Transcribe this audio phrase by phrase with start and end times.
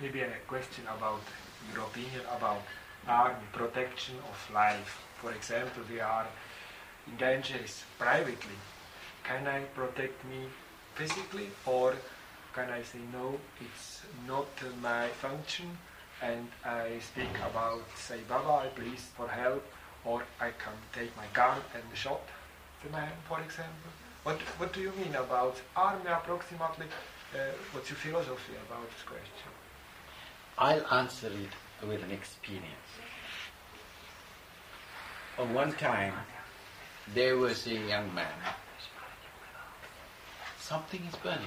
[0.00, 1.20] maybe a question about
[1.72, 2.62] your opinion about
[3.06, 5.02] army protection of life.
[5.20, 6.26] For example, we are
[7.06, 8.58] in dangers privately.
[9.24, 10.46] Can I protect me
[10.94, 11.94] physically, or
[12.54, 13.38] can I say no?
[13.60, 14.48] It's not
[14.82, 15.78] my function,
[16.22, 19.64] and I speak about say bye bye, please for help,
[20.04, 22.22] or I can take my gun and shot
[22.82, 23.90] the man, for example.
[24.24, 26.86] What What do you mean about army approximately?
[27.34, 27.38] Uh,
[27.72, 29.50] what's your philosophy about this question?
[30.60, 32.66] I'll answer it with an experience.
[35.38, 36.12] On one time,
[37.14, 38.30] there was a young man.
[40.58, 41.46] Something is burning.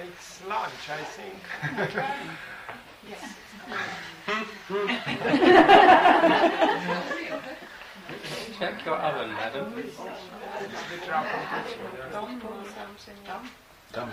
[0.00, 1.34] It's lunch, I think.
[8.56, 9.74] Check your oven, madam.
[13.92, 14.12] Come.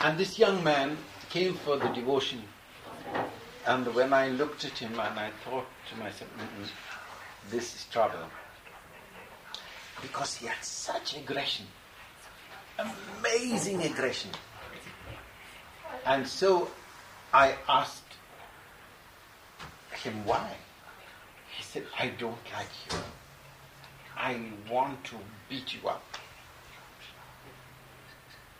[0.00, 0.96] And this young man
[1.28, 2.42] came for the devotion.
[3.66, 6.68] And when I looked at him and I thought to myself, "Mm-mm,
[7.50, 8.30] this is trouble.
[10.00, 11.66] Because he had such aggression,
[12.78, 14.30] amazing aggression.
[16.06, 16.70] And so
[17.32, 18.14] I asked
[20.02, 20.54] him why.
[21.56, 22.98] He said, I don't like you.
[24.16, 24.40] I
[24.70, 25.16] want to
[25.48, 26.02] beat you up.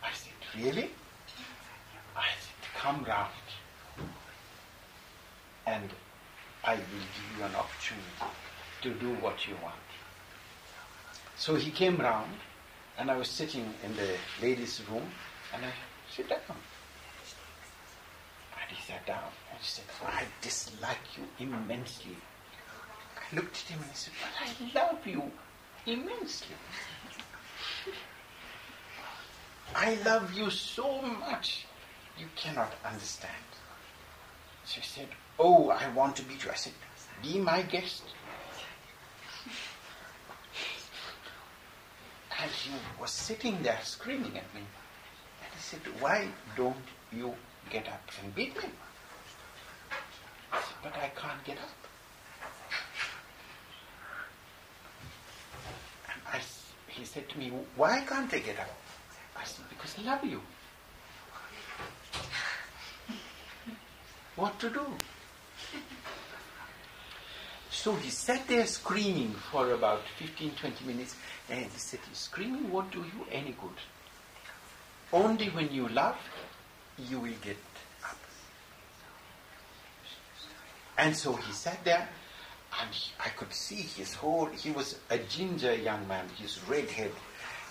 [0.03, 0.91] I said, Really?
[2.17, 2.25] I
[2.81, 3.29] Come round
[5.67, 5.91] and
[6.65, 8.07] I will give you an opportunity
[8.81, 9.75] to do what you want.
[11.37, 12.33] So he came round
[12.99, 15.03] and I was sitting in the ladies' room
[15.53, 15.73] and I
[16.11, 16.41] said down.
[16.49, 16.57] And
[18.77, 22.17] he sat down and he said, I dislike you immensely.
[23.17, 24.47] I looked at him and I said, But I
[24.87, 25.31] love you
[25.87, 26.57] immensely.
[29.75, 31.67] I love you so much,
[32.21, 33.33] you cannot understand.
[34.67, 35.09] She said,
[35.39, 36.23] Oh, I want to.
[36.51, 36.75] I said,
[37.23, 38.03] Be my guest.
[42.41, 44.61] And he was sitting there screaming at me.
[45.43, 46.77] And he said, Why don't
[47.13, 47.35] you
[47.71, 48.69] get up and beat me?
[50.53, 51.77] I said, But I can't get up.
[56.13, 56.41] And I,
[56.89, 58.71] he said to me, Why can't I get up?
[59.37, 60.41] I said, Because I love you.
[64.41, 64.87] What to do?
[67.71, 71.15] So he sat there screaming for about 15, 20 minutes,
[71.51, 73.77] and he said, Screaming won't do you any good.
[75.13, 76.17] Only when you love,
[76.97, 77.59] you will get
[78.03, 78.17] up.
[80.97, 82.09] And so he sat there,
[82.81, 86.89] and he- I could see his whole, he was a ginger young man, his red
[86.89, 87.13] head,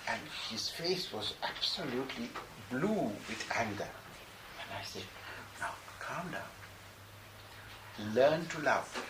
[0.08, 2.30] and his face was absolutely
[2.70, 3.90] blue with anger.
[4.62, 5.06] And I said,
[5.60, 6.59] Now calm down.
[8.14, 9.06] Learn to love.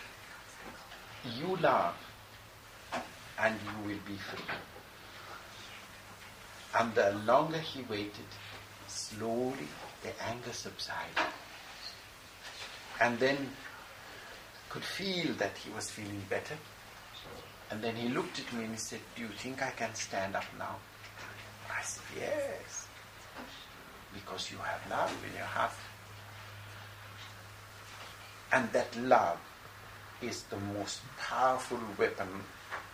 [1.37, 1.95] You love,
[3.39, 4.45] and you will be free.
[6.77, 8.29] And the longer he waited,
[8.87, 9.67] slowly
[10.03, 11.17] the anger subsided.
[13.01, 13.49] And then
[14.69, 16.57] could feel that he was feeling better.
[17.71, 20.35] And then he looked at me and he said, Do you think I can stand
[20.35, 20.75] up now?
[21.69, 22.87] I said, Yes.
[24.13, 25.71] Because you have love in your heart.
[28.51, 29.37] And that love
[30.21, 32.27] is the most powerful weapon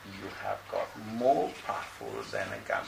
[0.05, 2.83] you have got, more powerful than a gun.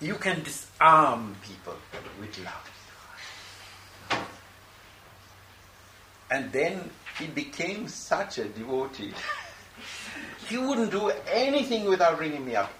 [0.00, 1.74] You can disarm people
[2.20, 2.70] with love.
[6.30, 9.12] And then he became such a devotee.
[10.48, 12.72] he wouldn't do anything without ringing me up.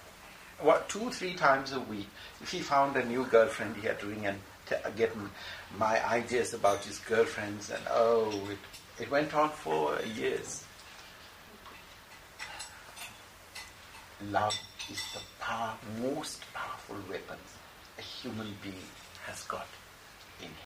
[0.60, 2.08] What, two, three times a week.
[2.40, 4.38] If he found a new girlfriend, he had to ring and
[4.70, 5.12] t- get
[5.76, 7.70] my ideas about his girlfriends.
[7.70, 10.64] And oh, it, it went on for years.
[14.30, 14.58] Love
[14.90, 17.36] is the power, most powerful weapon
[18.00, 18.88] a human being
[19.26, 19.66] has got
[20.40, 20.54] in him.